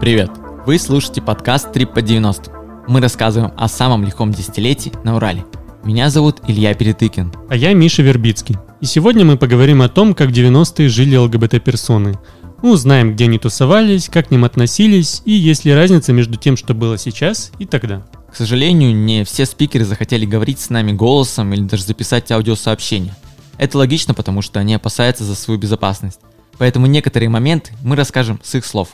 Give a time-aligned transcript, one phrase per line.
[0.00, 0.30] Привет!
[0.64, 2.86] Вы слушаете подкаст «Трип по 90».
[2.86, 5.44] Мы рассказываем о самом лихом десятилетии на Урале.
[5.82, 7.32] Меня зовут Илья Перетыкин.
[7.50, 8.56] А я Миша Вербицкий.
[8.80, 12.16] И сегодня мы поговорим о том, как в 90-е жили ЛГБТ-персоны.
[12.62, 16.56] Мы узнаем, где они тусовались, как к ним относились и есть ли разница между тем,
[16.56, 18.06] что было сейчас и тогда.
[18.30, 23.16] К сожалению, не все спикеры захотели говорить с нами голосом или даже записать аудиосообщение.
[23.58, 26.20] Это логично, потому что они опасаются за свою безопасность.
[26.56, 28.90] Поэтому некоторые моменты мы расскажем с их слов.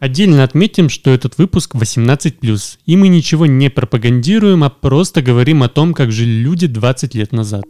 [0.00, 5.68] Отдельно отметим, что этот выпуск 18+, и мы ничего не пропагандируем, а просто говорим о
[5.68, 7.64] том, как жили люди 20 лет назад.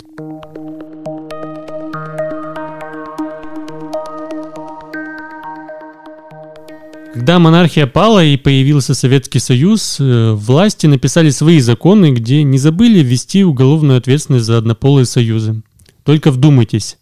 [7.14, 13.00] Когда монархия пала и появился Советский Союз, э, власти написали свои законы, где не забыли
[13.00, 15.62] ввести уголовную ответственность за однополые союзы.
[16.04, 16.98] Только вдумайтесь,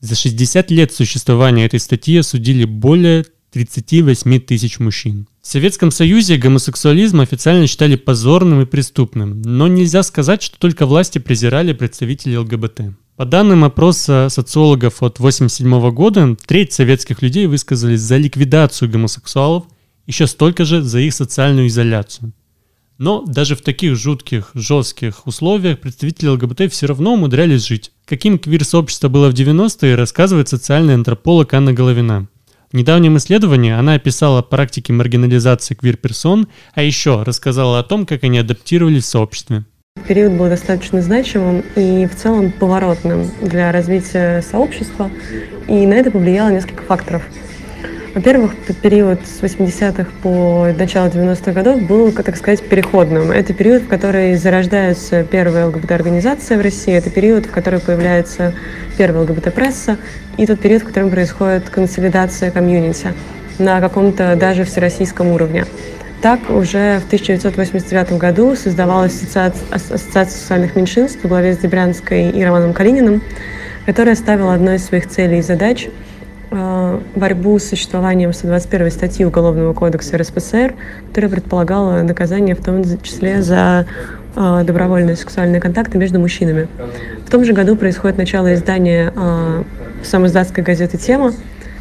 [0.00, 5.26] за 60 лет существования этой статьи осудили более 38 тысяч мужчин.
[5.40, 11.18] В Советском Союзе гомосексуализм официально считали позорным и преступным, но нельзя сказать, что только власти
[11.18, 12.80] презирали представителей ЛГБТ.
[13.16, 19.64] По данным опроса социологов от 1987 года, треть советских людей высказались за ликвидацию гомосексуалов,
[20.06, 22.32] еще столько же за их социальную изоляцию.
[22.98, 27.92] Но даже в таких жутких, жестких условиях представители ЛГБТ все равно умудрялись жить.
[28.04, 32.28] Каким квир-сообщество было в 90-е, рассказывает социальный антрополог Анна Головина.
[32.70, 38.38] В недавнем исследовании она описала практики маргинализации квир-персон, а еще рассказала о том, как они
[38.38, 39.64] адаптировались в сообществе.
[40.06, 45.10] Период был достаточно значимым и в целом поворотным для развития сообщества,
[45.66, 47.22] и на это повлияло несколько факторов.
[48.14, 53.30] Во-первых, период с 80-х по начало 90-х годов был, так сказать, переходным.
[53.30, 58.54] Это период, в который зарождаются первые ЛГБТ-организации в России, это период, в который появляется
[58.96, 59.98] первая ЛГБТ-пресса,
[60.38, 63.12] и тот период, в котором происходит консолидация комьюнити
[63.58, 65.66] на каком-то даже всероссийском уровне.
[66.22, 72.42] Так уже в 1989 году создавалась ассоциация, ассоциация социальных меньшинств во главе с Дебрянской и
[72.42, 73.22] Романом Калининым,
[73.86, 75.88] которая ставила одной из своих целей и задач
[76.50, 80.74] борьбу с существованием 121 статьи Уголовного кодекса РСФСР,
[81.08, 83.86] которая предполагала наказание в том числе за
[84.34, 86.68] э, добровольные сексуальные контакты между мужчинами.
[87.26, 89.62] В том же году происходит начало издания э,
[90.02, 91.32] самоиздатской газеты «Тема»,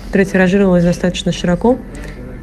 [0.07, 1.77] которая тиражировалась достаточно широко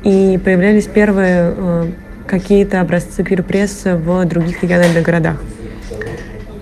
[0.02, 1.86] и появлялись первые э,
[2.26, 5.36] какие-то образцы квир-прессы в других региональных городах.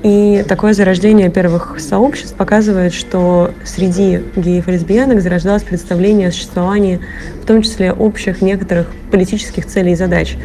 [0.02, 7.00] И такое зарождение первых сообществ показывает, что среди геев и лесбиянок зарождалось представление о существовании,
[7.40, 10.36] в том числе общих некоторых политических целей и задач.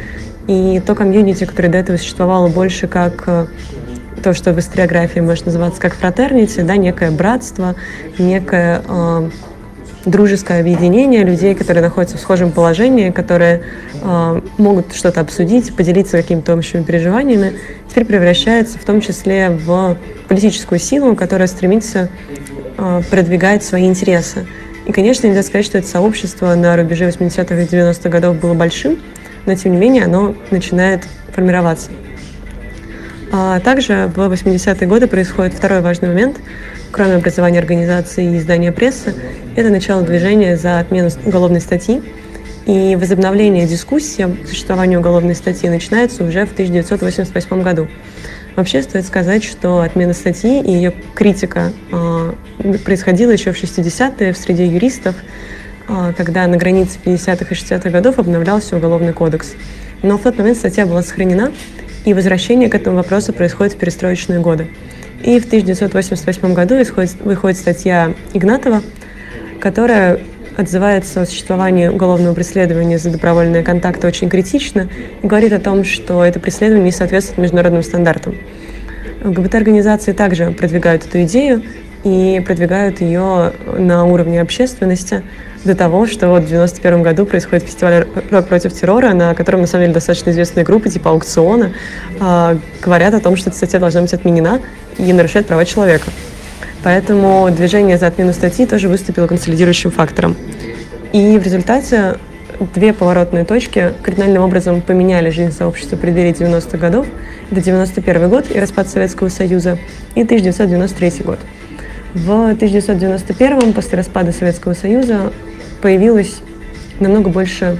[0.47, 3.47] И то комьюнити, которое до этого существовало больше как э,
[4.23, 7.75] то, что в историографии может называться как фратернити, да, некое братство,
[8.19, 9.29] некое э,
[10.07, 13.63] дружеское объединение людей, которые находятся в схожем положении, которые
[14.01, 17.53] э, могут что-то обсудить, поделиться какими-то общими переживаниями,
[17.89, 19.97] теперь превращается в том числе в
[20.27, 22.09] политическую силу, которая стремится
[22.77, 24.47] э, продвигать свои интересы.
[24.85, 28.99] И, конечно, нельзя сказать, что это сообщество на рубеже 80-х и 90-х годов было большим,
[29.45, 31.03] но, тем не менее, оно начинает
[31.33, 31.91] формироваться.
[33.33, 36.37] А также в 80-е годы происходит второй важный момент–
[36.91, 39.13] кроме образования организации и издания прессы,
[39.55, 42.01] это начало движения за отмену уголовной статьи.
[42.65, 47.87] И возобновление дискуссии о существовании уголовной статьи начинается уже в 1988 году.
[48.57, 52.33] Вообще стоит сказать, что отмена статьи и ее критика э,
[52.83, 55.15] происходила еще в 60-е в среде юристов,
[55.87, 59.53] э, когда на границе 50-х и 60-х годов обновлялся Уголовный кодекс.
[60.01, 61.53] Но в тот момент статья была сохранена,
[62.03, 64.67] и возвращение к этому вопросу происходит в перестроечные годы.
[65.23, 68.81] И в 1988 году исходит, выходит статья Игнатова,
[69.59, 70.19] которая
[70.57, 74.89] отзывается о существовании уголовного преследования за добровольные контакты очень критично
[75.21, 78.35] и говорит о том, что это преследование не соответствует международным стандартам.
[79.23, 81.63] ЛГБТ-организации также продвигают эту идею
[82.07, 85.23] и продвигают ее на уровне общественности
[85.65, 89.67] до того, что вот в 91 году происходит фестиваль «Рок против террора», на котором, на
[89.67, 91.73] самом деле, достаточно известные группы, типа «Аукциона»,
[92.19, 94.61] э, говорят о том, что эта статья должна быть отменена
[94.97, 96.09] и нарушает права человека.
[96.83, 100.37] Поэтому движение за отмену статьи тоже выступило консолидирующим фактором.
[101.11, 102.15] И в результате
[102.73, 107.07] две поворотные точки кардинальным образом поменяли жизнь сообщества в преддверии 90-х годов.
[107.51, 109.77] Это 91 год и распад Советского Союза,
[110.15, 111.39] и 1993 год.
[112.13, 115.33] В 1991 после распада Советского Союза
[115.81, 116.41] появилось
[116.99, 117.77] намного больше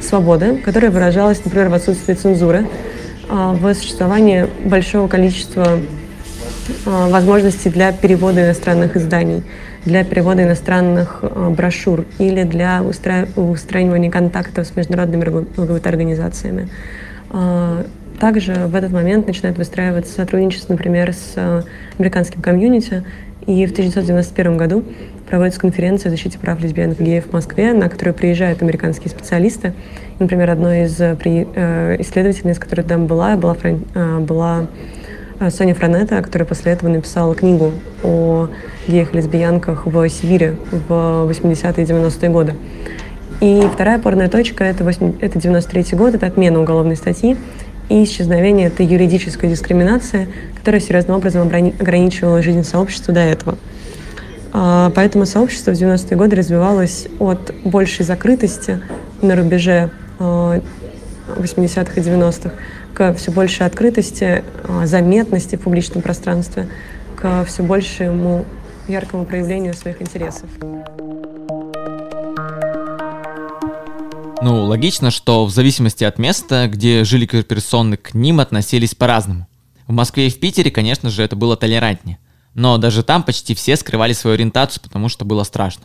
[0.00, 2.66] свободы, которая выражалась, например, в отсутствии цензуры,
[3.28, 5.78] а, в существовании большого количества
[6.84, 9.42] возможности для перевода иностранных изданий,
[9.84, 11.24] для перевода иностранных
[11.56, 16.68] брошюр или для устраивания контактов с международными ЛГБТ-организациями.
[18.20, 21.64] Также в этот момент начинает выстраиваться сотрудничество, например, с
[21.98, 23.04] американским комьюнити,
[23.46, 24.84] и в 1991 году
[25.28, 29.72] проводится конференция о защите прав лесбиянок и геев в Москве, на которую приезжают американские специалисты.
[30.18, 33.56] Например, одной из э, э, исследовательниц, которая там была, была,
[33.94, 34.66] э, была
[35.50, 37.72] Соня Франета, которая после этого написала книгу
[38.04, 38.48] о
[38.86, 42.54] геях и лесбиянках в Сибири в 80-е и 90-е годы.
[43.40, 47.36] И вторая опорная точка это, 8, это 93 год, это отмена уголовной статьи
[47.88, 53.58] и исчезновение это юридическая дискриминация, которая серьезным образом ограничивала жизнь сообщества до этого.
[54.52, 58.80] А, поэтому сообщество в 90-е годы развивалось от большей закрытости
[59.22, 62.52] на рубеже 80-х а, и 90-х
[62.94, 66.68] к все большей открытости, а, заметности в публичном пространстве,
[67.16, 68.44] к все большему
[68.88, 70.48] яркому проявлению своих интересов.
[74.44, 79.46] Ну, логично, что в зависимости от места, где жили персоны, к ним относились по-разному.
[79.86, 82.18] В Москве и в Питере, конечно же, это было толерантнее.
[82.52, 85.84] Но даже там почти все скрывали свою ориентацию, потому что было страшно.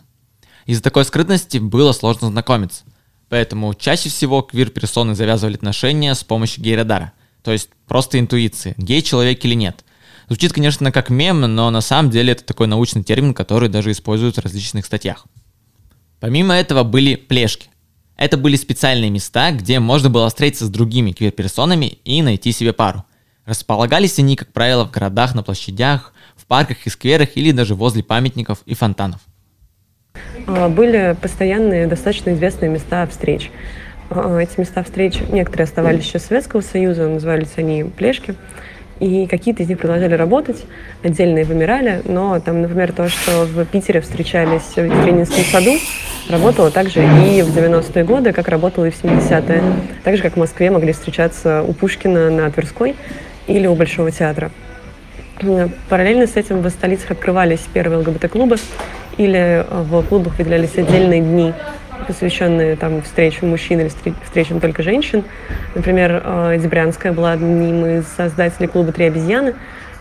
[0.65, 2.83] Из-за такой скрытности было сложно знакомиться.
[3.29, 7.13] Поэтому чаще всего квир-персоны завязывали отношения с помощью гей-радара.
[7.43, 9.85] То есть просто интуиции, гей человек или нет.
[10.29, 14.37] Звучит, конечно, как мем, но на самом деле это такой научный термин, который даже используют
[14.37, 15.27] в различных статьях.
[16.19, 17.69] Помимо этого были плешки.
[18.17, 23.05] Это были специальные места, где можно было встретиться с другими квир-персонами и найти себе пару.
[23.45, 26.13] Располагались они, как правило, в городах, на площадях,
[26.47, 29.21] парках и скверах или даже возле памятников и фонтанов.
[30.47, 33.51] А, были постоянные, достаточно известные места встреч.
[34.09, 38.35] А, эти места встреч, некоторые оставались еще Советского Союза, назывались они «Плешки»,
[38.99, 40.63] и какие-то из них продолжали работать,
[41.03, 45.73] отдельные вымирали, но там, например, то, что в Питере встречались в Ленинском саду,
[46.29, 49.61] работало также и в 90-е годы, как работало и в 70-е.
[50.03, 52.95] Так же, как в Москве могли встречаться у Пушкина на Тверской
[53.47, 54.51] или у Большого театра.
[55.89, 58.57] Параллельно с этим в столицах открывались первые ЛГБТ-клубы
[59.17, 61.53] или э, в клубах выделялись отдельные дни,
[62.07, 63.89] посвященные там встречам мужчин или
[64.23, 65.23] встречам только женщин.
[65.75, 69.55] Например, э, Дебрянская была одним из создателей клуба «Три обезьяны».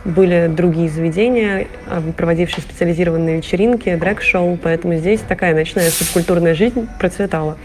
[0.04, 7.56] Были другие заведения, э, проводившие специализированные вечеринки, дрэк-шоу, поэтому здесь такая ночная субкультурная жизнь процветала.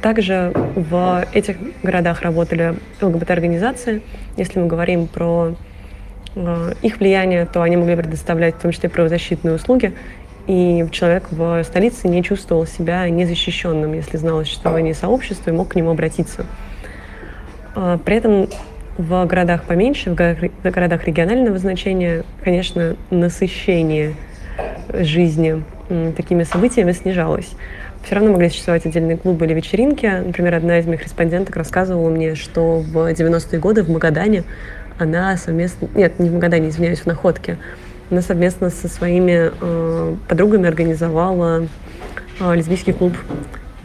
[0.00, 4.00] Также в этих городах работали ЛГБТ-организации.
[4.36, 5.73] Если мы говорим про Э,
[6.82, 9.94] их влияние, то они могли предоставлять в том числе правозащитные услуги,
[10.46, 15.68] и человек в столице не чувствовал себя незащищенным, если знал о существовании сообщества и мог
[15.68, 16.44] к нему обратиться.
[17.74, 18.48] Э, при этом
[18.98, 24.14] в городах поменьше, в городах регионального значения, конечно, насыщение
[24.92, 25.64] жизни
[26.16, 27.50] такими событиями снижалось.
[28.04, 30.06] Все равно могли существовать отдельные клубы или вечеринки.
[30.06, 34.44] Например, одна из моих респонденток рассказывала мне, что в 90-е годы в Магадане
[34.98, 37.58] она совместно, нет, не в Магадане, извиняюсь, в Находке,
[38.10, 41.66] она совместно со своими э, подругами организовала
[42.40, 43.14] э, лесбийский клуб.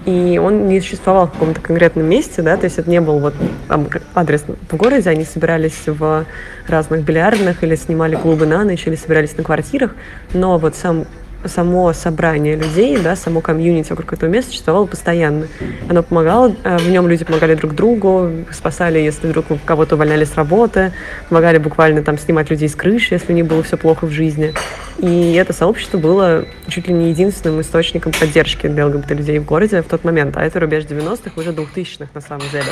[0.05, 3.35] И он не существовал в каком-то конкретном месте, да, то есть это не был вот
[3.67, 6.25] там адрес в городе, они собирались в
[6.67, 9.95] разных бильярдных или снимали клубы на ночь, или собирались на квартирах,
[10.33, 11.05] но вот сам
[11.45, 15.47] само собрание людей, да, само комьюнити вокруг этого места существовало постоянно.
[15.89, 20.35] Оно помогало, э, в нем люди помогали друг другу, спасали, если вдруг кого-то увольняли с
[20.35, 20.91] работы,
[21.29, 24.53] помогали буквально там снимать людей с крыши, если у них было все плохо в жизни.
[24.97, 29.85] И это сообщество было чуть ли не единственным источником поддержки для ЛГБТ-людей в городе в
[29.87, 32.71] тот момент, а это рубеж 90-х, уже 2000-х на самом деле.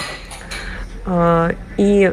[1.05, 2.11] А, и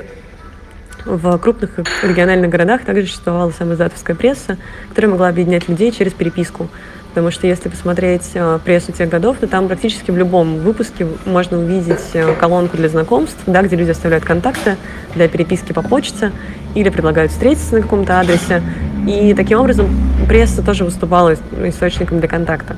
[1.05, 1.71] в крупных
[2.03, 4.57] региональных городах также существовала самоиздатовская пресса,
[4.89, 6.69] которая могла объединять людей через переписку.
[7.11, 11.61] Потому что если посмотреть э, прессу тех годов, то там практически в любом выпуске можно
[11.61, 14.77] увидеть э, колонку для знакомств, да, где люди оставляют контакты
[15.15, 16.33] для переписки по почте
[16.75, 18.63] или предлагают встретиться на каком-то адресе.
[19.07, 19.89] И таким образом
[20.27, 22.77] пресса тоже выступала источником для контакта.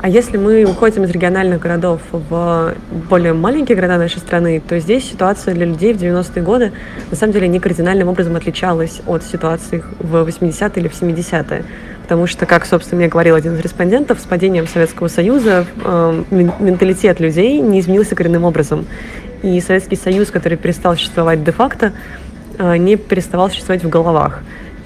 [0.00, 2.74] А если мы уходим из региональных городов в
[3.10, 6.72] более маленькие города нашей страны, то здесь ситуация для людей в 90-е годы
[7.10, 11.64] на самом деле не кардинальным образом отличалась от ситуации в 80-е или в 70-е.
[12.02, 17.18] Потому что, как, собственно, мне говорил один из респондентов, с падением Советского Союза э, менталитет
[17.18, 18.86] людей не изменился коренным образом.
[19.42, 21.92] И Советский Союз, который перестал существовать де-факто,
[22.56, 24.42] э, не переставал существовать в головах.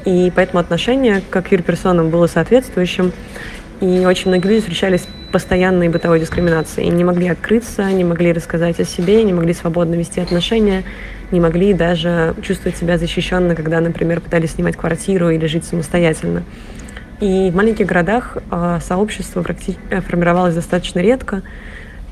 [0.07, 3.13] И поэтому отношение к квир-персонам было соответствующим.
[3.83, 6.89] И очень многие люди встречались постоянной бытовой дискриминацией.
[6.89, 10.85] Не могли открыться, не могли рассказать о себе, не могли свободно вести отношения,
[11.33, 16.45] не могли даже чувствовать себя защищенно, когда, например, пытались снимать квартиру или жить самостоятельно.
[17.19, 19.45] И в маленьких городах э, сообщество
[19.91, 21.43] э, формировалось достаточно редко.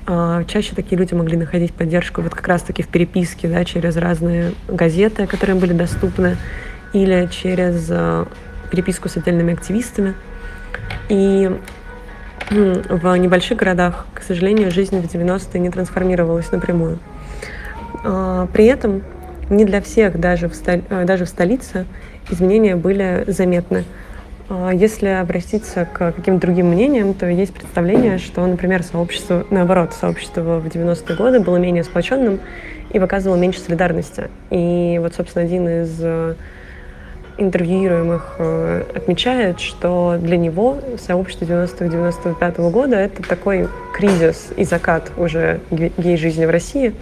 [0.09, 4.55] Э, чаще такие люди могли находить поддержку вот как раз-таки в переписке, да, через разные
[4.67, 6.37] газеты, которые им были доступны,
[6.93, 8.25] или через э,
[8.73, 10.15] переписку с отдельными активистами.
[11.09, 11.51] И
[12.51, 16.99] в небольших городах, к сожалению, жизнь в 90-е не трансформировалась напрямую.
[18.05, 19.03] А, при этом
[19.51, 21.87] не для всех, даже в, столь, э, даже в столице,
[22.31, 23.85] изменения были заметны.
[24.49, 30.59] А, если обратиться к каким-то другим мнениям, то есть представление, что, например, сообщество, наоборот, сообщество
[30.59, 32.41] в 90-е годы было менее сплоченным
[32.91, 34.29] и выказывало меньше солидарности.
[34.51, 36.35] И вот, собственно, один из э,
[37.41, 45.61] интервьюируемых э, отмечает, что для него сообщество 90-95 года— это такой кризис и закат уже
[45.71, 46.95] гей-жизни в России,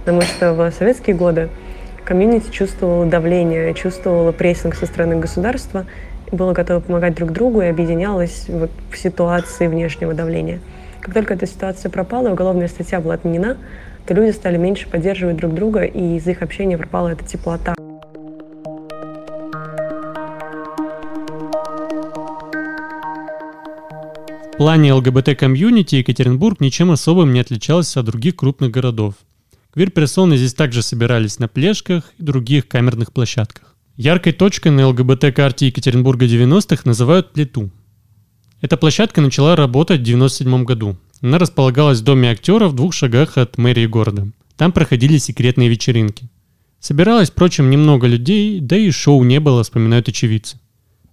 [0.00, 1.48] потому что в советские годы
[2.04, 5.86] комьюнити чувствовало давление, чувствовало прессинг со стороны государства,
[6.30, 10.60] было готово помогать друг другу и объединялось вот в ситуации внешнего давления.
[11.00, 13.56] Как только эта ситуация пропала, уголовная статья была отменена,
[14.06, 17.74] то люди стали меньше поддерживать друг друга, и из их общения пропала эта теплота.
[24.60, 29.14] Плане ЛГБТ-комьюнити Екатеринбург ничем особым не отличался от других крупных городов.
[29.72, 33.74] Квир-персоны здесь также собирались на плешках и других камерных площадках.
[33.96, 37.70] Яркой точкой на ЛГБТ-карте Екатеринбурга 90-х называют Плиту.
[38.60, 40.98] Эта площадка начала работать в 1997 году.
[41.22, 44.28] Она располагалась в доме актера в двух шагах от мэрии города.
[44.58, 46.28] Там проходили секретные вечеринки.
[46.80, 50.58] Собиралось, впрочем, немного людей, да и шоу не было, вспоминают очевидцы.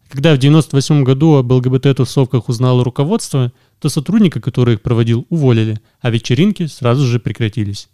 [0.10, 6.10] Когда в 98 году об ЛГБТ-тусовках узнало руководство, то сотрудника, который их проводил, уволили, а
[6.10, 7.90] вечеринки сразу же прекратились.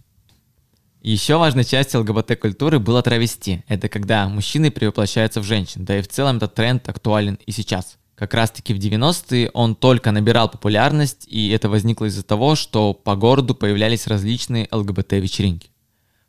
[1.01, 3.63] Еще важной частью ЛГБТ-культуры было травести.
[3.67, 5.83] Это когда мужчины перевоплощаются в женщин.
[5.85, 7.97] Да и в целом этот тренд актуален и сейчас.
[8.15, 12.93] Как раз таки в 90-е он только набирал популярность, и это возникло из-за того, что
[12.93, 15.71] по городу появлялись различные ЛГБТ-вечеринки.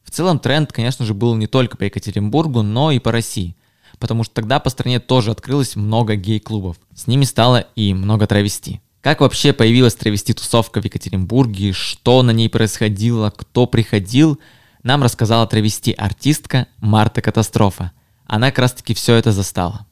[0.03, 3.57] В целом тренд, конечно же, был не только по Екатеринбургу, но и по России–
[3.99, 6.77] потому что тогда по стране тоже открылось много гей-клубов.
[6.95, 8.81] С ними стало и много травести.
[9.01, 14.41] Как вообще появилась травести-тусовка в Екатеринбурге, что на ней происходило, кто приходил,
[14.83, 17.93] нам рассказала травести-артистка Марта Катастрофа.
[18.27, 19.87] Она как раз-таки все это застала.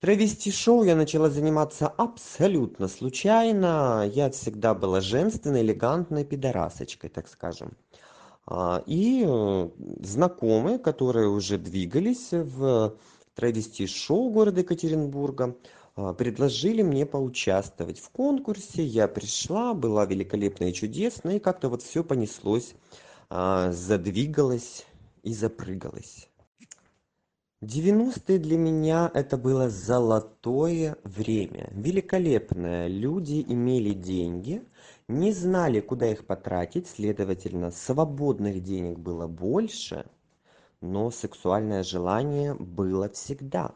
[0.00, 4.10] Травести-шоу я начала заниматься абсолютно случайно.
[4.14, 7.72] Я всегда была женственной, элегантной пидорасочкой, так скажем.
[8.52, 9.68] А, и э,
[10.00, 12.96] знакомые, которые уже двигались в
[13.36, 15.56] травести-шоу города Екатеринбурга,
[15.94, 18.84] а, предложили мне поучаствовать в конкурсе.
[18.84, 22.74] Я пришла, была великолепна и чудесна, и как-то вот все понеслось,
[23.28, 24.84] а, задвигалось
[25.22, 26.28] и запрыгалось.
[27.62, 32.88] 90-е для меня это было золотое время, великолепное.
[32.88, 34.62] Люди имели деньги,
[35.10, 40.06] не знали, куда их потратить, следовательно, свободных денег было больше,
[40.80, 43.74] но сексуальное желание было всегда.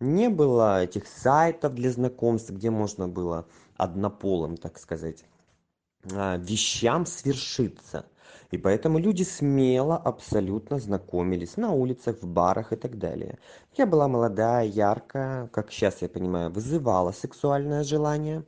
[0.00, 3.46] Не было этих сайтов для знакомств, где можно было
[3.76, 5.24] однополым, так сказать,
[6.10, 8.06] а, вещам свершиться.
[8.50, 13.38] И поэтому люди смело абсолютно знакомились на улицах, в барах и так далее.
[13.76, 18.44] Я была молодая, яркая, как сейчас я понимаю, вызывала сексуальное желание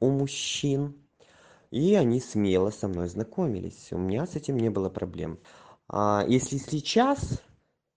[0.00, 0.96] у мужчин
[1.70, 3.88] и они смело со мной знакомились.
[3.92, 5.38] У меня с этим не было проблем.
[5.88, 7.42] А если сейчас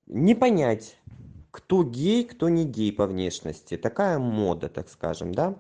[0.08, 0.98] не понять
[1.52, 5.56] кто гей кто не гей по внешности такая мода так скажем да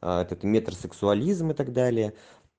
[0.00, 2.14] а, этот метросексуализм и так далее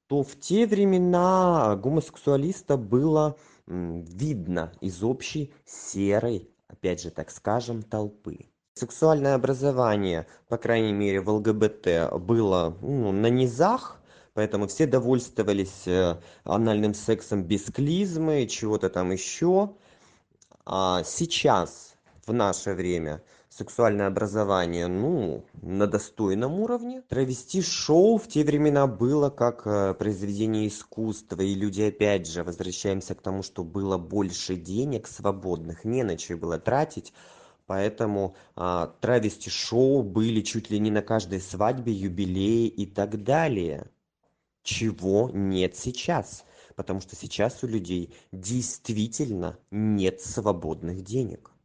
[0.07, 8.49] то в те времена гомосексуалиста было видно из общей серой опять же так скажем толпы.
[8.75, 11.87] Сексуальное образование по крайней мере в лгбт
[12.19, 13.99] было ну, на низах
[14.35, 19.73] поэтому все довольствовались э, анальным сексом без клизмы чего-то там еще
[20.65, 21.95] а сейчас
[22.27, 27.01] в наше время сексуальное образование ну на достойном уровне.
[27.07, 33.15] Травести шоу в те времена было как э, произведение искусства и люди опять же возвращаемся
[33.15, 37.13] к тому что было больше денег свободных не на что было тратить.
[37.67, 43.87] Поэтому а, травести шоу были чуть ли не на каждой свадьбе юбилее и так далее
[44.65, 46.43] чего нет сейчас
[46.75, 51.55] потому что сейчас у людей действительно нет свободных денег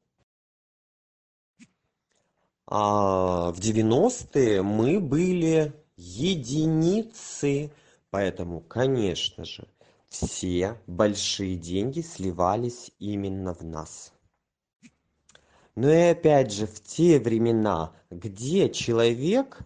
[2.70, 7.72] а в девяностые мы были единицы.
[8.10, 9.68] Поэтому, конечно же,
[10.08, 14.12] все большие деньги сливались именно в нас.
[15.74, 19.60] Но и опять же, в те времена, где человек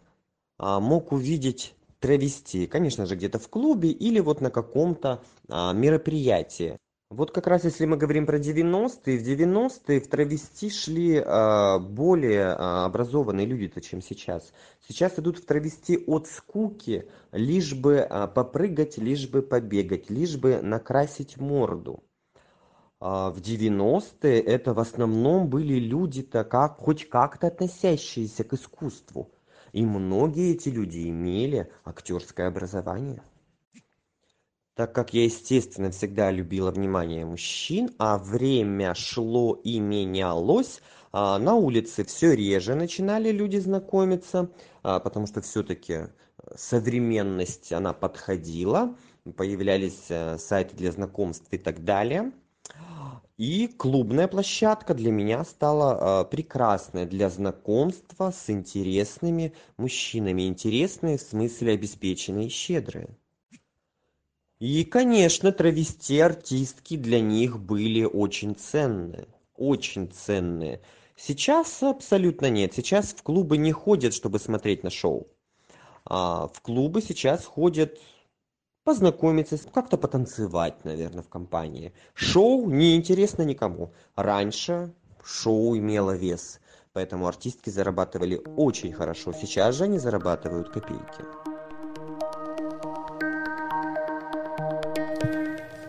[0.59, 6.77] а, мог увидеть травести, конечно же, где-то в клубе или вот на каком-то а, мероприятии.
[7.09, 12.49] Вот как раз если мы говорим про 90-е, в 90-е в травести шли э, более
[12.49, 14.53] э, образованные люди-то, чем сейчас.
[14.87, 21.39] Сейчас идут в травести от скуки, лишь бы попрыгать, лишь бы побегать, лишь бы накрасить
[21.39, 22.03] морду.
[23.01, 29.31] А в 90-е это в основном были люди-то как, хоть как-то относящиеся к искусству.
[29.75, 33.21] И многие эти люди имели актерское образование.
[34.77, 41.55] Так как я естественно всегда любила внимание мужчин а время шло и менялось а, на
[41.57, 44.49] улице все реже начинали люди знакомиться
[44.83, 46.09] а, потому что все-таки
[46.57, 48.97] современность она подходила
[49.37, 52.33] появлялись э, сайты для знакомств и так далее
[53.37, 60.49] и клубная площадка для меня стала э, прекрасной для знакомства с интересными мужчинами.
[60.49, 63.09] Интересные в смысле обеспеченные и щедрые.
[64.61, 69.27] И конечно травести артистки для них были очень ценные
[69.57, 70.81] очень ценные.
[71.17, 72.75] Сейчас абсолютно нет.
[72.75, 75.29] Сейчас в клубы не ходят чтобы смотреть на шоу.
[76.05, 77.99] А в клубы сейчас ходят
[78.85, 84.93] познакомиться как-то потанцевать наверное в компании шоу не интересно никому раньше
[85.25, 86.61] шоу имело вес
[86.93, 91.25] поэтому артистки зарабатывали очень хорошо сейчас же они зарабатывают копейки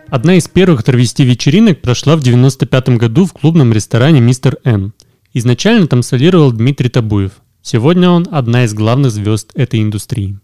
[0.07, 4.93] Одна из первых травести-вечеринок прошла в 95 году в клубном ресторане «Мистер Н».
[5.33, 7.33] Изначально там солировал Дмитрий Табуев.
[7.61, 10.39] Сегодня он одна из главных звезд этой индустрии.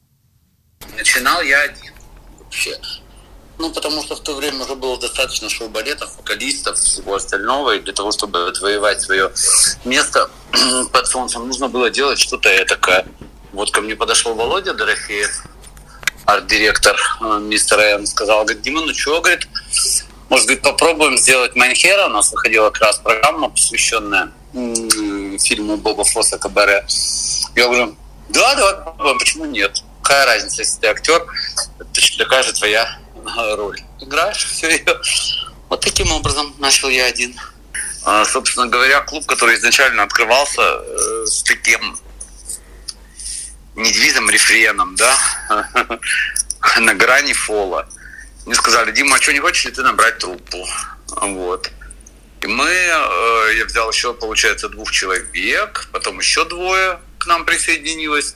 [0.98, 1.70] Начинал я
[2.52, 2.78] вообще.
[3.58, 7.94] Ну, потому что в то время уже было достаточно шоу-балетов, вокалистов, всего остального, и для
[7.94, 9.32] того, чтобы отвоевать свое
[9.86, 10.30] место
[10.92, 13.06] под солнцем, нужно было делать что-то этакое.
[13.54, 15.46] Вот ко мне подошел Володя Дорофеев,
[16.26, 19.48] арт-директор э, мистер М сказал, говорит, Дима, ну что, говорит,
[20.30, 22.06] может, говорит, попробуем сделать Mein Herr а.
[22.08, 24.32] У нас выходила как раз программа, посвященная
[25.40, 26.86] фильму Боба Фосса Кабаре.
[27.56, 27.96] Я говорю,
[28.30, 29.84] да, давай попробуем, почему нет?
[30.12, 31.26] Какая разница, если ты актер,
[31.94, 33.00] точно такая же твоя
[33.56, 33.80] роль.
[34.02, 35.02] Играешь, все ее.
[35.70, 37.34] Вот таким образом начал я один.
[38.04, 41.98] А, собственно говоря, клуб, который изначально открывался э, с таким
[43.78, 45.18] не рефреном, да,
[46.82, 47.88] на грани фола.
[48.46, 50.68] Мне сказали, Дима, а что, не хочешь ли ты набрать труппу?
[51.08, 51.72] Вот.
[52.42, 58.36] И мы, э, я взял еще, получается, двух человек, потом еще двое к нам присоединилось.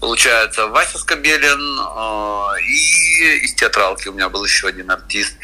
[0.00, 5.36] Получается, Вася Скобелин э, и из театралки у меня был еще один артист.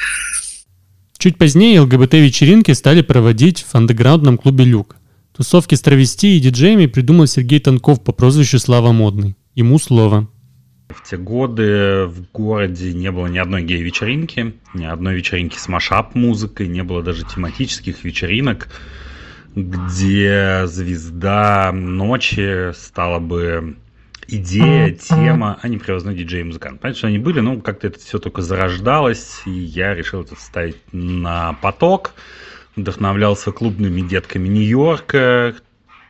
[1.16, 4.96] Чуть позднее ЛГБТ-вечеринки стали проводить в андеграундном клубе «Люк».
[5.34, 9.36] Тусовки с травести и диджеями придумал Сергей Танков по прозвищу Слава Модный.
[9.54, 10.28] Ему слово.
[10.88, 16.68] В те годы в городе не было ни одной гей-вечеринки, ни одной вечеринки с машап-музыкой,
[16.68, 18.68] не было даже тематических вечеринок,
[19.54, 23.76] где звезда ночи стала бы
[24.28, 26.80] идея, тема, а не привозной диджей музыкант.
[26.80, 30.76] Понятно, что они были, но как-то это все только зарождалось, и я решил это ставить
[30.92, 32.14] на поток
[32.76, 35.56] вдохновлялся клубными детками Нью-Йорка,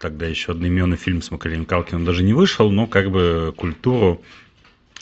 [0.00, 4.22] тогда еще одноименный фильм с Маколеем Калкиным даже не вышел, но как бы культуру,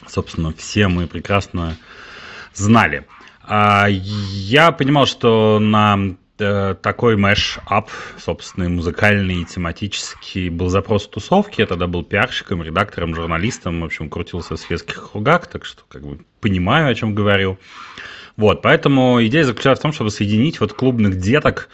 [0.06, 1.76] собственно, все мы прекрасно
[2.54, 3.06] знали.
[3.42, 6.16] А я понимал, что на
[6.82, 11.62] такой mash-up, собственно, музыкальный и тематический, был запрос в тусовке.
[11.62, 16.02] Я тогда был пиарщиком, редактором, журналистом, в общем, крутился в светских кругах, так что как
[16.02, 17.58] бы понимаю, о чем говорю.
[18.36, 21.68] Вот, поэтому идея заключалась в том, чтобы соединить вот клубных деток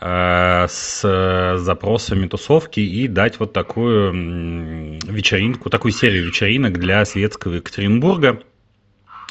[0.00, 8.40] э, с запросами тусовки и дать вот такую вечеринку, такую серию вечеринок для светского Екатеринбурга,
[8.40, 8.49] э,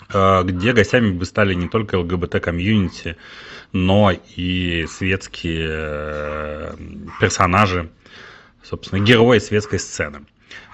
[0.10, 3.15] где гостями бы стали не только ЛГБТ-комьюнити,
[3.72, 6.76] но и светские э,
[7.19, 7.89] персонажи,
[8.63, 10.22] собственно, герои светской сцены.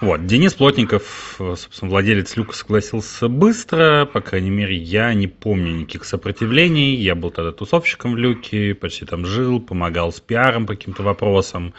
[0.00, 6.04] Вот, Денис Плотников, собственно, владелец Люка, согласился быстро, по крайней мере, я не помню никаких
[6.04, 11.02] сопротивлений, я был тогда тусовщиком в Люке, почти там жил, помогал с пиаром по каким-то
[11.02, 11.74] вопросам,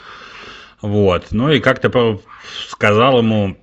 [0.82, 2.22] вот, ну и как-то
[2.70, 3.58] сказал ему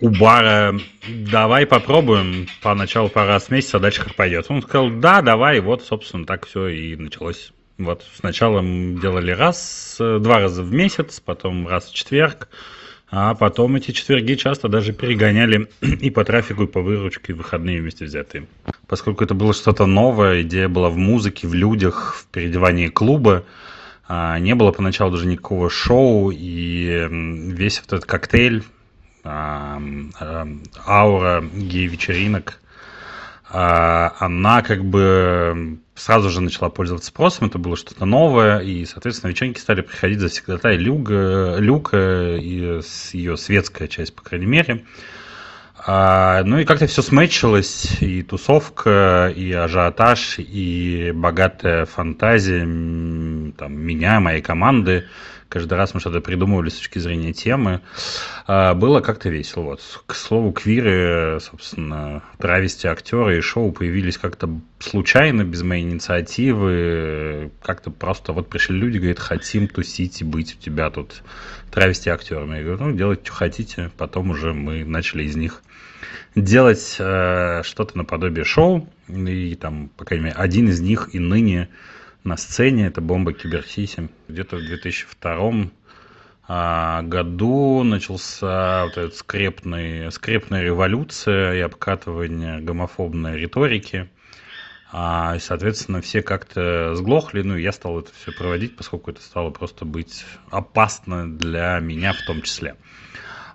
[0.00, 4.46] у бара, давай попробуем, поначалу по раз в месяц, а дальше как пойдет.
[4.48, 7.52] Он сказал, да, давай, и вот, собственно, так все и началось.
[7.76, 12.48] Вот сначала мы делали раз, два раза в месяц, потом раз в четверг,
[13.10, 17.80] А потом эти четверги часто даже перегоняли и по трафику, и по выручке, и выходные
[17.80, 18.46] вместе взятые.
[18.86, 23.44] Поскольку это было что-то новое, идея была в музыке, в людях, в переодевании клуба,
[24.08, 28.62] а, не было поначалу даже никакого шоу, и весь этот коктейль,
[29.24, 32.60] аура гей-вечеринок,
[33.48, 39.58] она как бы сразу же начала пользоваться спросом, это было что-то новое, и, соответственно, вечеринки
[39.58, 42.80] стали приходить завсегдатай Люка, Люка и
[43.12, 44.84] ее светская часть, по крайней мере.
[45.86, 54.20] А, ну и как-то все смечилось, и тусовка, и ажиотаж, и богатая фантазия там, меня,
[54.20, 55.06] моей команды.
[55.50, 57.80] Каждый раз мы что-то придумывали с точки зрения темы.
[58.46, 59.64] А, было как-то весело.
[59.64, 59.80] Вот.
[60.06, 67.50] К слову, квиры, собственно, травести актеры и шоу появились как-то случайно, без моей инициативы.
[67.62, 71.22] Как-то просто вот пришли люди, говорят, хотим тусить и быть у тебя тут
[71.72, 72.58] травести актерами.
[72.58, 73.90] Я говорю, ну, делайте, что хотите.
[73.98, 75.64] Потом уже мы начали из них
[76.36, 78.88] делать э, что-то наподобие шоу.
[79.08, 81.70] И там, по крайней мере, один из них и ныне
[82.24, 84.08] на сцене, это «Бомба Киберсиси».
[84.28, 85.70] Где-то в 2002
[86.48, 94.10] а, году начался вот этот скрепный, скрепная революция и обкатывание гомофобной риторики.
[94.92, 99.50] А, соответственно, все как-то сглохли, ну, и я стал это все проводить, поскольку это стало
[99.50, 102.74] просто быть опасно для меня в том числе.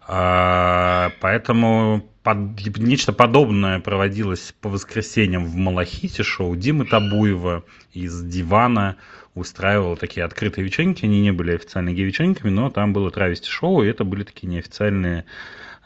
[0.07, 8.95] А, поэтому под, нечто подобное проводилось по воскресеньям в Малахите, шоу Димы Табуева из Дивана
[9.35, 13.87] устраивал такие открытые вечеринки, они не были официальными гей-вечеринками, но там было травести шоу, и
[13.87, 15.25] это были такие неофициальные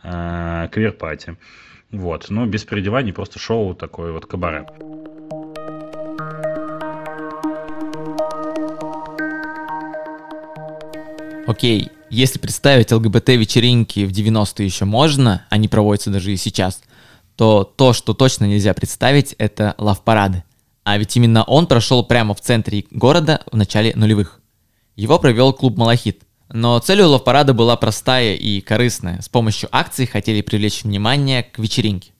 [0.01, 1.35] э, квир-пати.
[1.91, 4.65] Вот, но без переодеваний, просто шоу такое вот кабаре.
[11.47, 16.81] Окей, если представить ЛГБТ-вечеринки в 90-е еще можно, они проводятся даже и сейчас,
[17.35, 20.43] то то, что точно нельзя представить, это лав-парады.
[20.83, 24.41] А ведь именно он прошел прямо в центре города в начале нулевых.
[24.95, 26.23] Его провел клуб «Малахит».
[26.51, 29.21] Но цель у лав-парада была простая и корыстная.
[29.21, 32.11] С помощью акций хотели привлечь внимание к вечеринке.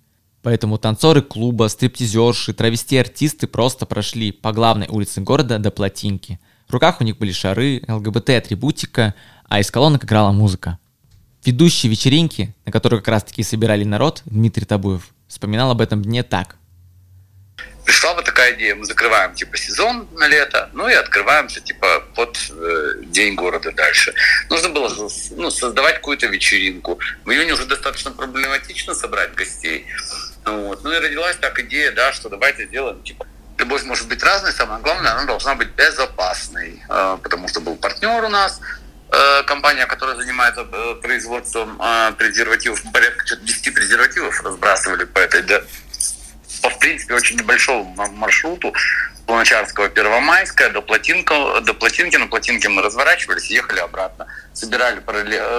[0.41, 6.39] Поэтому танцоры клуба, стриптизерши, травести-артисты просто прошли по главной улице города до плотинки.
[6.69, 9.15] В руках у них были шары, ЛГБТ-атрибутика,
[9.47, 10.77] а из колонок играла музыка.
[11.43, 16.21] Ведущий вечеринки, на которую как раз таки собирали народ, Дмитрий Табуев, вспоминал об этом дне
[16.21, 16.57] так.
[17.85, 22.37] Пришла бы такая идея, мы закрываем типа сезон на лето, ну и открываемся типа под
[22.51, 24.13] э, день города дальше.
[24.51, 24.95] Нужно было
[25.37, 26.99] ну, создавать какую-то вечеринку.
[27.25, 29.87] В июне уже достаточно проблематично собрать гостей.
[30.45, 30.83] Вот.
[30.83, 33.25] Ну и родилась так идея, да, что давайте сделаем типа
[33.59, 38.23] любовь может быть разной, самое главное, она должна быть безопасной, э, потому что был партнер
[38.23, 38.59] у нас,
[39.11, 41.81] Э, компания, которая занимается э, производством
[42.17, 45.63] презервативов, порядка 10 презервативов разбрасывали по этой, да,
[46.61, 48.71] по, в принципе, очень небольшому маршруту
[49.27, 52.17] Луначарского, Первомайская, до, Плотинка, до Плотинки.
[52.17, 54.27] На Плотинке мы разворачивались ехали обратно.
[54.53, 55.01] Собирали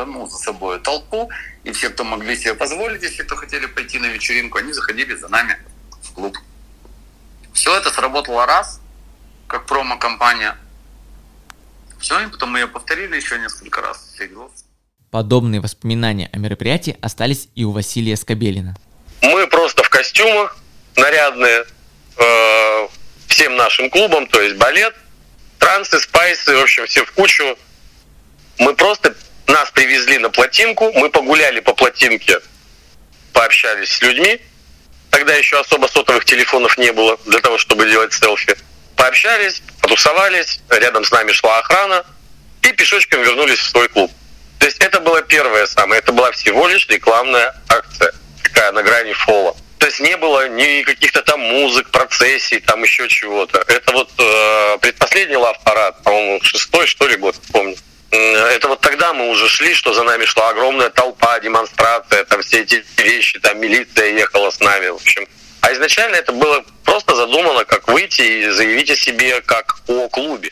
[0.07, 1.31] ну, за собой толпу,
[1.65, 5.29] и все, кто могли себе позволить, если кто хотели пойти на вечеринку, они заходили за
[5.29, 5.59] нами
[6.03, 6.37] в клуб.
[7.53, 8.81] Все это сработало раз,
[9.47, 10.57] как промо-компания,
[12.01, 14.15] все, и потом мы ее повторили еще несколько раз.
[15.11, 18.75] Подобные воспоминания о мероприятии остались и у Василия Скобелина.
[19.21, 20.57] Мы просто в костюмах,
[20.97, 21.65] нарядные,
[22.17, 22.89] э,
[23.27, 24.95] всем нашим клубам, то есть балет,
[25.59, 27.59] трансы, спайсы, в общем, все в кучу.
[28.59, 29.15] Мы просто,
[29.47, 32.41] нас привезли на плотинку, мы погуляли по плотинке,
[33.33, 34.41] пообщались с людьми.
[35.11, 38.57] Тогда еще особо сотовых телефонов не было для того, чтобы делать селфи
[38.97, 42.05] пообщались, потусовались, рядом с нами шла охрана
[42.63, 44.13] и пешочком вернулись в свой клуб.
[44.59, 49.15] То есть это было первое самое, это была всего лишь рекламная акция, такая на грани
[49.15, 49.57] фола.
[49.79, 53.65] То есть не было ни каких-то там музык, процессий, там еще чего-то.
[53.67, 57.77] Это вот э, предпоследний лав-парад, по-моему, шестой, что ли, год, помню.
[58.11, 62.63] Это вот тогда мы уже шли, что за нами шла огромная толпа, демонстрация, там все
[62.63, 65.27] эти вещи, там милиция ехала с нами, в общем.
[65.61, 70.51] А изначально это было просто задумано, как выйти и заявить о себе как о клубе.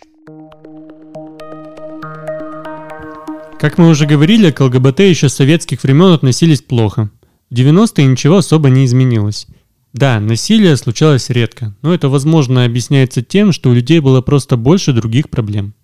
[3.58, 7.10] Как мы уже говорили, к ЛГБТ еще с советских времен относились плохо.
[7.50, 9.48] В 90-е ничего особо не изменилось.
[9.92, 14.92] Да, насилие случалось редко, но это, возможно, объясняется тем, что у людей было просто больше
[14.92, 15.74] других проблем.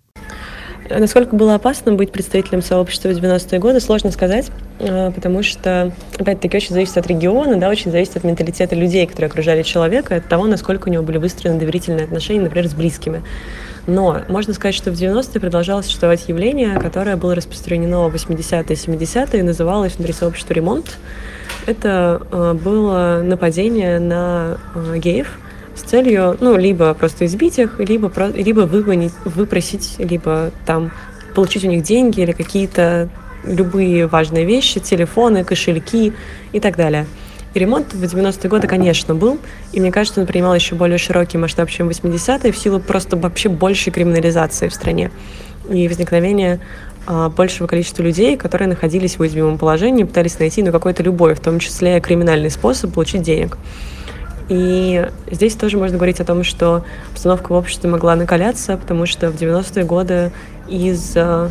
[0.90, 6.57] Насколько было опасно быть представителем сообщества в 90-е годы, сложно сказать, э, потому что, опять-таки,
[6.57, 10.47] очень зависит от региона, да, очень зависит от менталитета людей, которые окружали человека, от того,
[10.47, 13.23] насколько у него были выстроены доверительные отношения, например, с близкими.
[13.87, 19.05] Но можно сказать, что в 90-е продолжало существовать явление, которое было распространено в 80-е и
[19.05, 20.99] 70-е, называлось внутри сообщества «Ремонт».
[21.66, 25.38] Это э, было нападение на э, геев,
[25.76, 30.92] с целью, ну, либо просто избить их, либо, либо выманить, выпросить, либо там
[31.34, 33.08] получить у них деньги или какие-то
[33.44, 36.12] любые важные вещи, телефоны, кошельки
[36.52, 37.06] и так далее.
[37.54, 39.38] И ремонт в 90-е годы, конечно, был,
[39.72, 43.16] и мне кажется, он принимал еще более широкий масштаб, чем в 80-е, в силу просто
[43.16, 45.10] вообще большей криминализации в стране
[45.70, 46.60] и возникновения
[47.06, 51.40] а, большего количества людей, которые находились в уязвимом положении, пытались найти ну, какой-то любой, в
[51.40, 53.56] том числе криминальный способ получить денег.
[54.48, 59.30] И здесь тоже можно говорить о том, что обстановка в обществе могла накаляться, потому что
[59.30, 60.33] в 90-е годы
[60.68, 61.48] из э,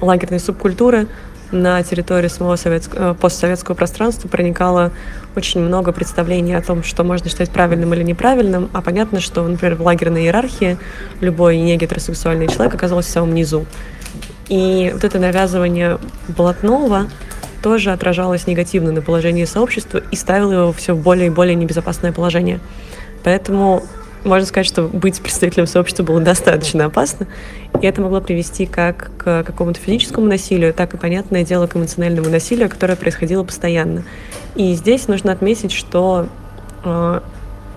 [0.00, 1.08] лагерной субкультуры
[1.52, 4.90] на территорию самого советского, э, постсоветского пространства проникало
[5.36, 9.76] очень много представлений о том, что можно считать правильным или неправильным, а понятно, что, например,
[9.76, 10.78] в лагерной иерархии
[11.20, 13.66] любой негетеросексуальный человек оказался в самом низу.
[14.48, 17.08] И вот это навязывание блатного
[17.62, 22.12] тоже отражалось негативно на положении сообщества и ставило его все в более и более небезопасное
[22.12, 22.60] положение.
[23.22, 23.84] Поэтому
[24.24, 27.26] можно сказать, что быть представителем сообщества было достаточно опасно,
[27.80, 32.28] и это могло привести как к какому-то физическому насилию, так и, понятное дело, к эмоциональному
[32.28, 34.04] насилию, которое происходило постоянно.
[34.54, 36.28] И здесь нужно отметить, что
[36.84, 37.20] э,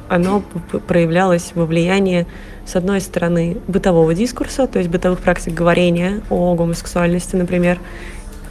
[0.09, 0.43] оно
[0.87, 2.25] проявлялось во влиянии,
[2.65, 7.79] с одной стороны, бытового дискурса, то есть бытовых практик говорения о гомосексуальности, например,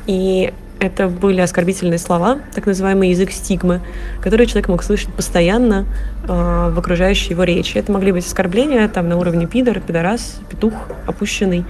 [0.07, 3.81] и это были оскорбительные слова, так называемый язык стигмы,
[4.21, 5.87] которые человек мог слышать постоянно
[6.25, 7.79] э, в окружающей его речи.
[7.79, 10.75] Это могли быть оскорбления там, на уровне пидор, пидорас, петух,
[11.07, 11.65] опущенный.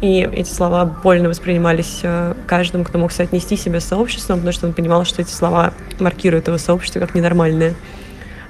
[0.00, 4.66] И эти слова больно воспринимались э, каждым, кто мог соотнести себя с сообществом, потому что
[4.66, 7.74] он понимал, что эти слова маркируют его сообщество как ненормальное.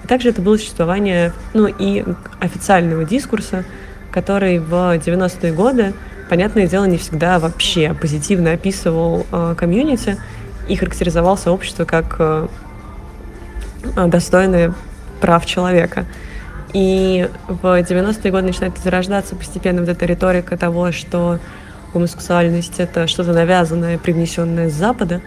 [0.07, 2.05] А также это было существование ну, и
[2.39, 3.65] официального дискурса,
[4.13, 5.95] который в 90-е годы
[6.31, 10.17] понятное дело, не всегда вообще позитивно описывал э, комьюнити
[10.69, 12.47] и характеризовал сообщество как э,
[13.97, 14.75] э достойное
[15.21, 16.05] прав человека.
[16.73, 21.41] И в 90-е годы начинает зарождаться постепенно вот эта риторика того, что
[21.93, 25.21] гомосексуальность— это что-то навязанное, привнесенное с Запада,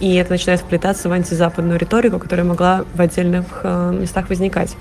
[0.00, 4.76] и это начинает вплетаться в антизападную риторику, которая могла в отдельных э, местах возникать.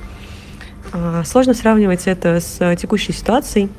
[0.93, 3.69] Э, сложно сравнивать это с текущей ситуацией,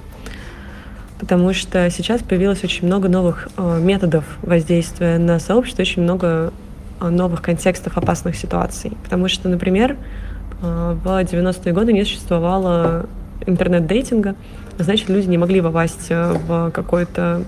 [1.19, 6.53] потому что сейчас появилось очень много новых э, методов воздействия на сообщество, очень много
[7.01, 8.97] э, новых контекстов опасных ситуаций.
[9.05, 9.97] Потому что, например,
[10.61, 13.07] в 90-е годы не существовало
[13.45, 14.37] интернет-дейтинга,
[14.79, 17.43] значит, люди не могли попасть в какой-то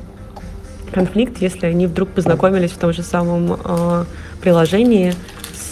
[0.94, 4.04] конфликт, если они вдруг познакомились в том же самом э,
[4.40, 5.12] приложении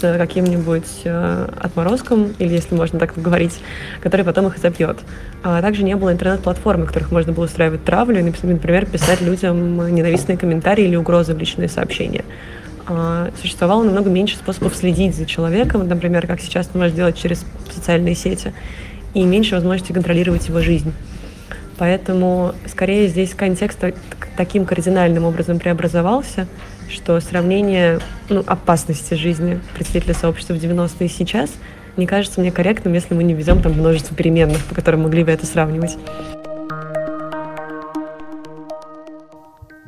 [0.02, 3.60] каким-нибудь э, отморозком, или если можно так говорить,
[4.00, 4.98] который потом их забьет.
[5.44, 9.94] А также не было интернет-платформ, в которых можно было устраивать травлю и, например, писать людям
[9.94, 12.24] ненавистные комментарии или угрозы в личные сообщения.
[12.86, 17.44] А, существовало намного меньше способов следить за человеком, например, как сейчас это можно делать через
[17.72, 18.52] социальные сети,
[19.14, 20.92] и меньше возможности контролировать его жизнь.
[21.82, 23.80] Поэтому, скорее, здесь контекст
[24.36, 26.46] таким кардинальным образом преобразовался,
[26.88, 31.50] что сравнение ну, опасности жизни представителя сообщества в 90-е и сейчас
[31.96, 35.32] не кажется мне корректным, если мы не введем там множество переменных, по которым могли бы
[35.32, 35.96] это сравнивать.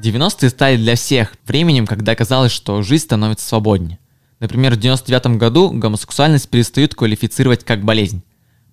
[0.02, 4.00] 90-е стали для всех временем, когда казалось, что жизнь становится свободнее.
[4.40, 8.24] Например, в 99 году гомосексуальность перестают квалифицировать как болезнь.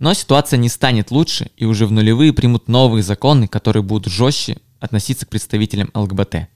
[0.02, 4.58] Но ситуация не станет лучше, и уже в нулевые примут новые законы, которые будут жестче
[4.82, 6.50] относиться к представителям ЛГБТ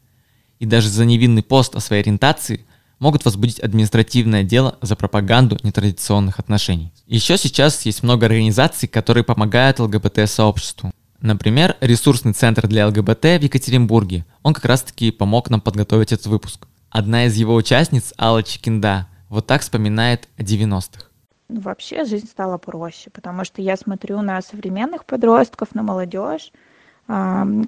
[0.60, 2.65] и даже за невинный пост о своей ориентации
[2.99, 6.91] могут возбудить административное дело за пропаганду нетрадиционных отношений.
[7.08, 10.91] Еще сейчас есть много организаций, которые помогают ЛГБТ-сообществу.
[11.19, 14.25] Например, ресурсный центр для ЛГБТ в Екатеринбурге.
[14.43, 16.67] Он как раз-таки помог нам подготовить этот выпуск.
[16.89, 21.08] Одна из его участниц, Алла Чекинда, вот так вспоминает о 90-х.
[21.47, 26.51] Ну, вообще жизнь стала проще, потому что я смотрю на современных подростков, на молодежь,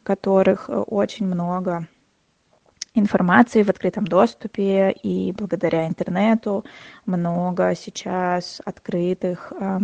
[0.03, 1.87] которых очень много
[2.95, 6.65] информации в открытом доступе, и благодаря интернету
[7.05, 9.79] много сейчас открытых э,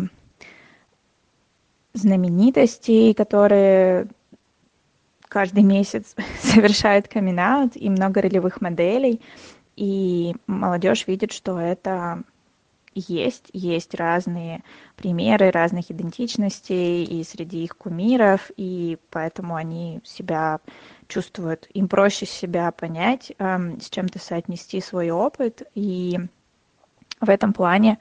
[1.94, 4.08] знаменитостей, которые
[5.28, 9.22] каждый месяц совершают камин и много ролевых моделей,
[9.76, 12.24] и молодежь видит, что это
[12.96, 14.64] есть, есть разные
[14.96, 20.60] примеры разных идентичностей и среди их кумиров, и поэтому они себя
[21.08, 26.20] чувствуют, им проще себя понять, эм, с чем-то соотнести свой опыт, и
[27.20, 28.00] в этом плане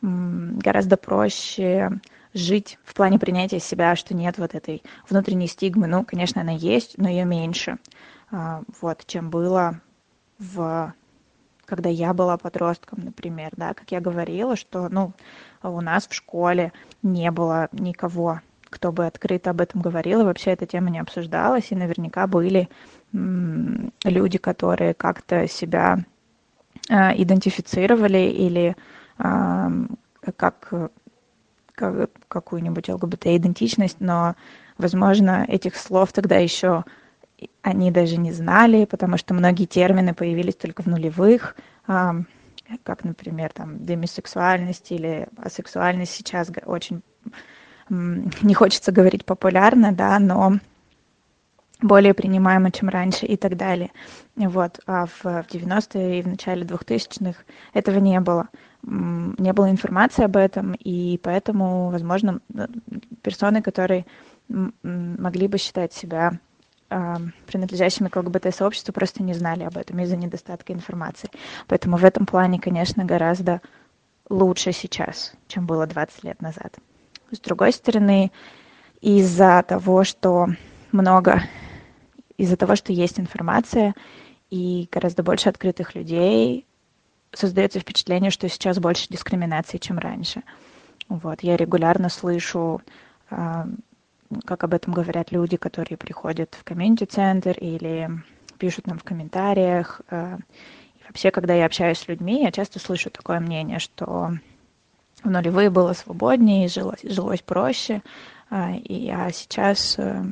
[0.00, 2.00] гораздо проще
[2.34, 5.86] жить в плане принятия себя, что нет вот этой внутренней стигмы.
[5.86, 7.78] Ну, конечно, она есть, но ее меньше,
[8.30, 9.80] а, вот, чем было
[10.38, 10.94] в
[11.68, 15.12] когда я была подростком, например, да, как я говорила, что, ну,
[15.62, 20.52] у нас в школе не было никого, кто бы открыто об этом говорил, и вообще
[20.52, 22.70] эта тема не обсуждалась, и наверняка были
[23.12, 26.04] люди, которые как-то себя
[26.88, 28.74] э, идентифицировали или
[29.18, 29.68] э,
[30.36, 30.72] как,
[31.74, 34.36] как какую-нибудь ЛГБТ-идентичность, но,
[34.78, 36.84] возможно, этих слов тогда еще
[37.62, 43.84] они даже не знали, потому что многие термины появились только в нулевых, как, например, там,
[43.84, 47.02] демисексуальность или асексуальность сейчас очень
[47.90, 50.58] не хочется говорить популярно, да, но
[51.80, 53.90] более принимаемо, чем раньше и так далее.
[54.36, 54.80] Вот.
[54.86, 58.48] А в, в 90-е и в начале 2000-х этого не было.
[58.82, 62.40] Не было информации об этом, и поэтому, возможно,
[63.22, 64.06] персоны, которые
[64.48, 66.38] могли бы считать себя
[66.88, 71.30] принадлежащими к ЛГБТ-сообществу просто не знали об этом из-за недостатка информации.
[71.66, 73.60] Поэтому в этом плане, конечно, гораздо
[74.30, 76.76] лучше сейчас, чем было 20 лет назад.
[77.30, 78.32] С другой стороны,
[79.00, 80.48] из-за того, что
[80.92, 81.42] много,
[82.36, 83.94] из-за того, что есть информация
[84.50, 86.66] и гораздо больше открытых людей,
[87.32, 90.42] создается впечатление, что сейчас больше дискриминации, чем раньше.
[91.08, 92.80] Вот, я регулярно слышу
[94.44, 98.10] как об этом говорят люди, которые приходят в комьюнити-центр или
[98.58, 100.00] пишут нам в комментариях.
[100.10, 100.38] Э,
[100.96, 104.32] и вообще, когда я общаюсь с людьми, я часто слышу такое мнение, что
[105.22, 108.02] в нулевые было свободнее, жилось, жилось проще,
[108.50, 110.22] а, и, а, сейчас, э,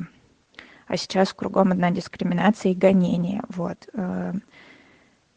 [0.87, 3.41] а сейчас кругом одна дискриминация и гонение.
[3.49, 3.89] Вот.
[3.93, 4.33] Э,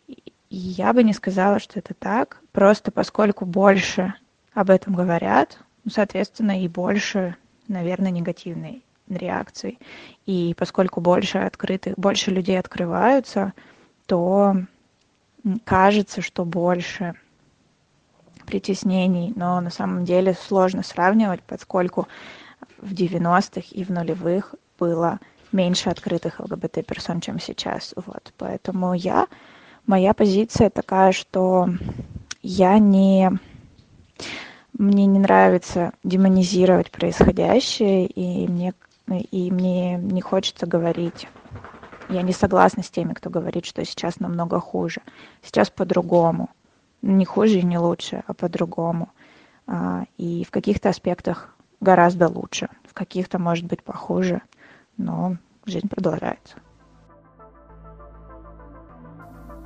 [0.06, 4.14] и я бы не сказала, что это так, просто поскольку больше
[4.52, 7.36] об этом говорят, соответственно, и больше
[7.70, 9.78] наверное, негативной реакцией.
[10.26, 13.52] И поскольку больше открытых, больше людей открываются,
[14.06, 14.56] то
[15.64, 17.14] кажется, что больше
[18.46, 22.08] притеснений, но на самом деле сложно сравнивать, поскольку
[22.78, 25.20] в 90-х и в нулевых было
[25.52, 27.92] меньше открытых ЛГБТ-персон, чем сейчас.
[27.96, 28.32] Вот.
[28.38, 29.26] Поэтому я,
[29.86, 31.68] моя позиция такая, что
[32.42, 33.30] я не
[34.80, 38.72] мне не нравится демонизировать происходящее, и мне,
[39.08, 41.28] и мне не хочется говорить.
[42.08, 45.02] Я не согласна с теми, кто говорит, что сейчас намного хуже.
[45.42, 46.48] Сейчас по-другому.
[47.02, 49.10] Не хуже и не лучше, а по-другому.
[49.66, 54.40] А, и в каких-то аспектах гораздо лучше, в каких-то, может быть, похуже,
[54.96, 56.56] но жизнь продолжается.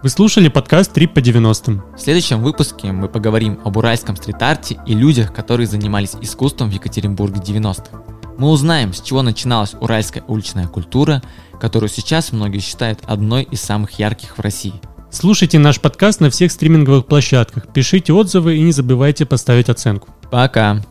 [0.04, 1.82] Вы слушали подкаст «Трип по 90-м».
[1.96, 7.40] В следующем выпуске мы поговорим об уральском стрит-арте и людях, которые занимались искусством в Екатеринбурге
[7.40, 8.02] 90-х.
[8.36, 11.22] Мы узнаем, с чего начиналась уральская уличная культура,
[11.58, 14.74] которую сейчас многие считают одной из самых ярких в России.
[15.10, 20.10] Слушайте наш подкаст на всех стриминговых площадках, пишите отзывы и не забывайте поставить оценку.
[20.30, 20.82] Пока!